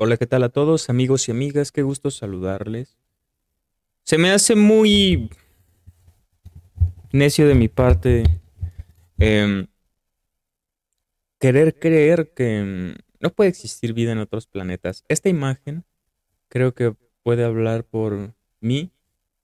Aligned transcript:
Hola, 0.00 0.16
¿qué 0.16 0.28
tal 0.28 0.44
a 0.44 0.48
todos, 0.48 0.90
amigos 0.90 1.26
y 1.26 1.32
amigas? 1.32 1.72
Qué 1.72 1.82
gusto 1.82 2.12
saludarles. 2.12 2.96
Se 4.04 4.16
me 4.16 4.30
hace 4.30 4.54
muy 4.54 5.28
necio 7.10 7.48
de 7.48 7.56
mi 7.56 7.66
parte 7.66 8.22
em, 9.18 9.66
querer 11.40 11.80
creer 11.80 12.32
que 12.32 12.58
em, 12.58 12.94
no 13.18 13.30
puede 13.30 13.50
existir 13.50 13.92
vida 13.92 14.12
en 14.12 14.18
otros 14.18 14.46
planetas. 14.46 15.04
Esta 15.08 15.30
imagen 15.30 15.82
creo 16.46 16.74
que 16.74 16.94
puede 17.24 17.42
hablar 17.42 17.82
por 17.82 18.34
mí 18.60 18.92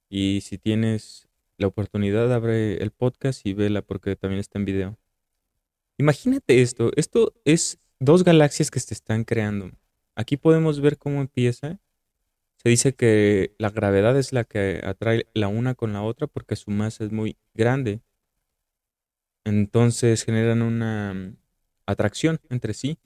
y 0.09 0.43
si 0.43 0.57
tienes 0.57 1.27
la 1.59 1.66
oportunidad 1.66 2.32
abre 2.32 2.77
el 2.80 2.93
podcast 2.93 3.45
y 3.45 3.55
vela 3.55 3.82
porque 3.82 4.14
también 4.14 4.39
está 4.39 4.61
en 4.61 4.66
video. 4.66 4.98
Imagínate 5.98 6.62
esto, 6.62 6.93
esto 6.95 7.32
es 7.45 7.80
dos 7.98 8.23
galaxias 8.23 8.71
que 8.71 8.79
se 8.79 8.95
están 8.95 9.25
creando. 9.25 9.73
Aquí 10.17 10.37
podemos 10.37 10.81
ver 10.81 10.99
cómo 10.99 11.21
empieza. 11.21 11.79
Se 12.57 12.68
dice 12.68 12.95
que 12.95 13.54
la 13.59 13.71
gravedad 13.71 14.17
es 14.18 14.32
la 14.32 14.45
que 14.45 14.81
atrae 14.85 15.27
la 15.35 15.49
una 15.49 15.75
con 15.75 15.93
la 15.93 16.03
otra 16.03 16.27
porque 16.27 16.57
su 16.57 16.71
masa 16.71 17.04
es 17.04 17.13
muy 17.13 17.37
grande. 17.54 18.00
Entonces 19.45 20.25
generan 20.25 20.63
una 20.63 21.13
mm, 21.14 21.37
atracción 21.87 22.40
entre 22.49 22.75
sí. 22.75 22.99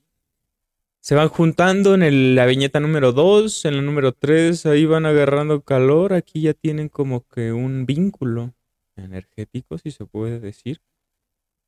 Se 1.01 1.15
van 1.15 1.29
juntando 1.29 1.95
en 1.95 2.35
la 2.35 2.47
viñeta 2.47 2.81
número 2.81 3.13
2, 3.13 3.65
en 3.65 3.77
la 3.77 3.83
número 3.83 4.13
3, 4.13 4.67
ahí 4.67 4.85
van 4.85 5.07
agarrando 5.07 5.63
calor. 5.63 6.13
Aquí 6.13 6.43
ya 6.43 6.55
tienen 6.55 6.89
como 6.89 7.27
que 7.29 7.53
un 7.53 7.87
vínculo 7.87 8.55
energético, 8.97 9.79
si 9.79 9.91
se 9.91 10.05
puede 10.07 10.41
decir. 10.41 10.81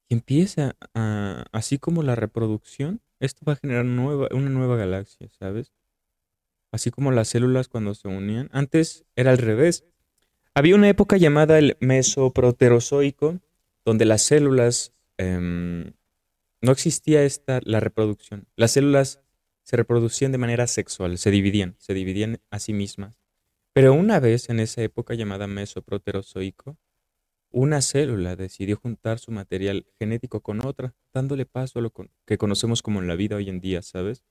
Y 0.08 0.14
empieza 0.14 0.76
a, 0.94 1.44
así 1.52 1.78
como 1.78 2.02
la 2.02 2.16
reproducción, 2.16 3.00
esto 3.20 3.44
va 3.46 3.52
a 3.52 3.56
generar 3.56 3.84
una 3.84 4.50
nueva 4.50 4.76
galaxia, 4.76 5.28
¿sabes? 5.38 5.72
Así 6.72 6.90
como 6.90 7.12
las 7.12 7.28
células 7.28 7.68
cuando 7.68 7.94
se 7.94 8.08
unían. 8.08 8.48
Antes 8.52 9.04
era 9.14 9.30
al 9.30 9.38
revés. 9.38 9.84
Había 10.54 10.74
una 10.74 10.88
época 10.88 11.16
llamada 11.16 11.58
el 11.58 11.76
mesoproterozoico, 11.80 13.40
donde 13.84 14.04
las 14.04 14.22
células 14.22 14.92
em, 15.18 15.92
no 16.60 16.72
existía 16.72 17.22
esta 17.24 17.60
la 17.64 17.80
reproducción. 17.80 18.46
Las 18.56 18.72
células 18.72 19.20
se 19.62 19.76
reproducían 19.76 20.32
de 20.32 20.38
manera 20.38 20.66
sexual, 20.66 21.18
se 21.18 21.30
dividían, 21.30 21.76
se 21.78 21.94
dividían 21.94 22.40
a 22.50 22.58
sí 22.58 22.72
mismas. 22.72 23.20
Pero 23.72 23.92
una 23.94 24.18
vez 24.18 24.48
en 24.48 24.60
esa 24.60 24.82
época 24.82 25.14
llamada 25.14 25.46
mesoproterozoico, 25.46 26.76
una 27.50 27.82
célula 27.82 28.36
decidió 28.36 28.76
juntar 28.76 29.18
su 29.18 29.32
material 29.32 29.86
genético 29.98 30.40
con 30.40 30.64
otra, 30.64 30.94
dándole 31.12 31.46
paso 31.46 31.78
a 31.78 31.82
lo 31.82 31.92
que 32.26 32.38
conocemos 32.38 32.82
como 32.82 33.02
la 33.02 33.16
vida 33.16 33.36
hoy 33.36 33.48
en 33.48 33.60
día, 33.60 33.82
¿sabes? 33.82 34.24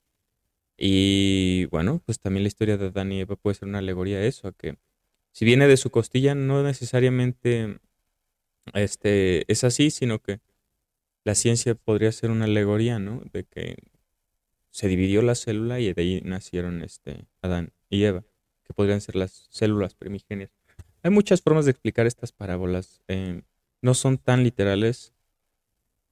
Y 0.77 1.65
bueno, 1.65 2.01
pues 2.05 2.19
también 2.19 2.43
la 2.43 2.47
historia 2.47 2.77
de 2.77 2.87
Adán 2.87 3.11
y 3.11 3.19
Eva 3.21 3.35
puede 3.35 3.55
ser 3.55 3.67
una 3.67 3.79
alegoría 3.79 4.19
a 4.19 4.23
eso, 4.25 4.47
a 4.47 4.53
que 4.53 4.77
si 5.33 5.45
viene 5.45 5.67
de 5.67 5.77
su 5.77 5.91
costilla 5.91 6.35
no 6.35 6.63
necesariamente 6.63 7.79
este, 8.73 9.51
es 9.51 9.63
así, 9.63 9.91
sino 9.91 10.19
que 10.19 10.39
la 11.25 11.35
ciencia 11.35 11.75
podría 11.75 12.11
ser 12.11 12.31
una 12.31 12.45
alegoría, 12.45 12.99
¿no? 12.99 13.21
De 13.33 13.43
que 13.43 13.75
se 14.71 14.87
dividió 14.87 15.21
la 15.21 15.35
célula 15.35 15.79
y 15.79 15.93
de 15.93 16.01
ahí 16.01 16.21
nacieron 16.23 16.81
este, 16.83 17.27
Adán 17.41 17.73
y 17.89 18.03
Eva, 18.03 18.23
que 18.63 18.73
podrían 18.73 19.01
ser 19.01 19.15
las 19.15 19.47
células 19.49 19.95
primigenias. 19.95 20.58
Hay 21.03 21.11
muchas 21.11 21.41
formas 21.41 21.65
de 21.65 21.71
explicar 21.71 22.05
estas 22.07 22.31
parábolas. 22.31 23.01
Eh, 23.07 23.41
no 23.81 23.93
son 23.93 24.17
tan 24.17 24.43
literales, 24.43 25.13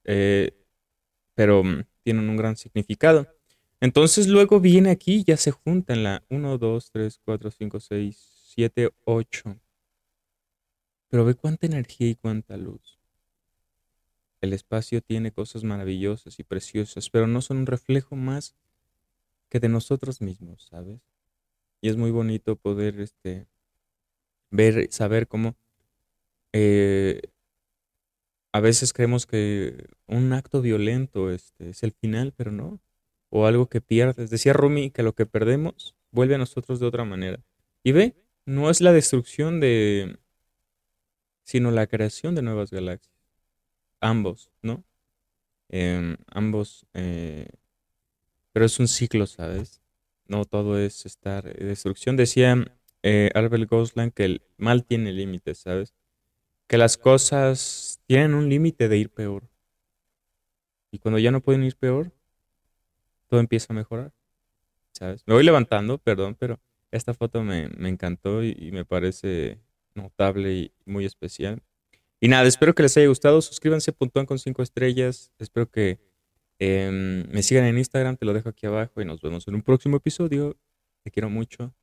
eh, 0.05 0.51
pero 1.35 1.63
mm, 1.63 1.83
tienen 2.03 2.29
un 2.29 2.37
gran 2.37 2.55
significado. 2.55 3.27
Entonces 3.79 4.27
luego 4.27 4.59
viene 4.59 4.89
aquí, 4.89 5.23
ya 5.23 5.37
se 5.37 5.51
juntan 5.51 6.03
la 6.03 6.23
1, 6.29 6.57
2, 6.57 6.91
3, 6.91 7.19
4, 7.23 7.51
5, 7.51 7.79
6, 7.79 8.37
7, 8.55 8.89
8. 9.05 9.59
Pero 11.09 11.25
ve 11.25 11.35
cuánta 11.35 11.67
energía 11.67 12.07
y 12.07 12.15
cuánta 12.15 12.57
luz. 12.57 12.97
El 14.41 14.53
espacio 14.53 15.01
tiene 15.01 15.31
cosas 15.31 15.63
maravillosas 15.63 16.39
y 16.39 16.43
preciosas, 16.43 17.09
pero 17.09 17.27
no 17.27 17.41
son 17.41 17.57
un 17.57 17.65
reflejo 17.65 18.15
más 18.15 18.55
que 19.49 19.59
de 19.59 19.69
nosotros 19.69 20.21
mismos, 20.21 20.67
¿sabes? 20.69 21.01
Y 21.81 21.89
es 21.89 21.97
muy 21.97 22.11
bonito 22.11 22.55
poder 22.55 22.99
este, 22.99 23.47
ver, 24.51 24.87
saber 24.91 25.27
cómo 25.27 25.55
eh, 26.53 27.21
a 28.51 28.59
veces 28.59 28.93
creemos 28.93 29.25
que 29.25 29.87
un 30.07 30.33
acto 30.33 30.61
violento 30.61 31.31
este, 31.31 31.69
es 31.69 31.83
el 31.83 31.91
final, 31.91 32.33
pero 32.35 32.51
no. 32.51 32.79
O 33.29 33.45
algo 33.45 33.67
que 33.67 33.81
pierdes. 33.81 34.29
Decía 34.29 34.53
Rumi 34.53 34.89
que 34.89 35.03
lo 35.03 35.13
que 35.13 35.25
perdemos 35.25 35.95
vuelve 36.11 36.35
a 36.35 36.39
nosotros 36.39 36.79
de 36.79 36.85
otra 36.87 37.03
manera. 37.05 37.43
Y 37.83 37.91
ve, 37.91 38.15
no 38.45 38.69
es 38.69 38.81
la 38.81 38.93
destrucción 38.93 39.59
de, 39.59 40.17
sino 41.43 41.71
la 41.71 41.87
creación 41.87 42.35
de 42.35 42.41
nuevas 42.41 42.71
galaxias. 42.71 43.13
Ambos, 44.01 44.49
¿no? 44.61 44.83
Em, 45.69 46.17
ambos, 46.27 46.85
eh, 46.93 47.47
pero 48.53 48.65
es 48.65 48.79
un 48.79 48.87
ciclo, 48.87 49.27
¿sabes? 49.27 49.81
No 50.25 50.45
todo 50.45 50.79
es 50.79 51.05
estar 51.05 51.43
destrucción. 51.43 52.17
Decía 52.17 52.76
eh, 53.03 53.29
Albert 53.33 53.69
Gosland 53.69 54.13
que 54.13 54.25
el 54.25 54.41
mal 54.57 54.83
tiene 54.85 55.11
límites, 55.13 55.59
¿sabes? 55.59 55.93
Que 56.67 56.77
las 56.77 56.97
cosas 56.97 58.01
tienen 58.05 58.33
un 58.33 58.49
límite 58.49 58.89
de 58.89 58.97
ir 58.97 59.09
peor. 59.09 59.49
Y 60.91 60.99
cuando 60.99 61.19
ya 61.19 61.31
no 61.31 61.41
pueden 61.41 61.63
ir 61.63 61.75
peor, 61.75 62.11
todo 63.27 63.39
empieza 63.39 63.73
a 63.73 63.75
mejorar, 63.75 64.13
¿sabes? 64.91 65.23
Me 65.25 65.33
voy 65.33 65.43
levantando, 65.43 65.97
perdón, 65.97 66.35
pero 66.39 66.59
esta 66.91 67.13
foto 67.13 67.43
me, 67.43 67.65
encantó 67.87 68.43
y, 68.43 68.71
me 68.71 68.85
parece 68.85 69.59
notable 69.93 70.53
y 70.53 70.71
muy 70.85 71.05
especial. 71.05 71.61
Y 72.19 72.29
nada, 72.29 72.47
espero 72.47 72.73
que 72.73 72.83
les 72.83 72.97
haya 72.97 73.07
gustado. 73.07 73.41
Suscríbanse, 73.41 73.91
puntúan 73.93 74.25
con 74.25 74.39
cinco 74.39 74.63
estrellas. 74.63 75.31
Espero 75.37 75.69
que 75.69 75.99
em, 76.59 77.29
me 77.29 77.43
sigan 77.43 77.65
en 77.65 77.77
Instagram, 77.77 78.17
te 78.17 78.25
lo 78.25 78.33
dejo 78.33 78.49
aquí 78.49 78.65
abajo 78.65 79.01
y 79.01 79.05
nos 79.05 79.21
vemos 79.21 79.47
en 79.47 79.55
un 79.55 79.61
próximo 79.61 79.97
episodio. 79.97 80.57
Te 81.03 81.11
quiero 81.11 81.29
mucho. 81.29 81.73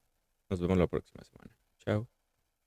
Nos 0.55 0.61
vemos 0.61 0.79
la 0.79 0.87
próxima 0.87 1.25
semana. 1.25 1.59
Chao. 1.79 2.14